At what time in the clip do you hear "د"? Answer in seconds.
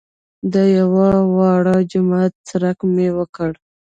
0.53-0.55